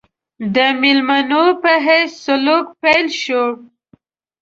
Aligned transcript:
د 0.55 0.57
مېلمنو 0.81 1.43
په 1.61 1.71
حیث 1.85 2.11
سلوک 2.25 2.65
پیل 2.81 3.07
شو. 3.21 3.45